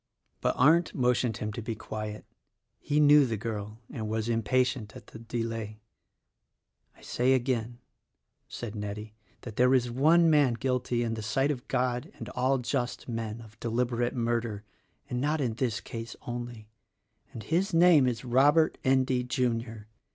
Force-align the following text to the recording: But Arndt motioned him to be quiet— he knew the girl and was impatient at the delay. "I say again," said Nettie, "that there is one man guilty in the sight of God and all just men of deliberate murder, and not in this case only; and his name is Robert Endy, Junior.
But 0.41 0.55
Arndt 0.57 0.95
motioned 0.95 1.37
him 1.37 1.53
to 1.53 1.61
be 1.61 1.75
quiet— 1.75 2.25
he 2.89 2.99
knew 2.99 3.23
the 3.27 3.37
girl 3.37 3.77
and 3.91 4.09
was 4.09 4.29
impatient 4.29 4.95
at 4.95 5.05
the 5.05 5.19
delay. 5.19 5.79
"I 6.97 7.01
say 7.03 7.33
again," 7.33 7.77
said 8.47 8.73
Nettie, 8.73 9.13
"that 9.41 9.57
there 9.57 9.75
is 9.75 9.91
one 9.91 10.27
man 10.27 10.55
guilty 10.55 11.03
in 11.03 11.13
the 11.13 11.21
sight 11.21 11.51
of 11.51 11.67
God 11.67 12.11
and 12.17 12.29
all 12.29 12.57
just 12.57 13.07
men 13.07 13.41
of 13.41 13.59
deliberate 13.59 14.15
murder, 14.15 14.63
and 15.07 15.21
not 15.21 15.39
in 15.39 15.53
this 15.53 15.79
case 15.79 16.15
only; 16.23 16.67
and 17.31 17.43
his 17.43 17.71
name 17.71 18.07
is 18.07 18.25
Robert 18.25 18.79
Endy, 18.83 19.23
Junior. 19.23 19.87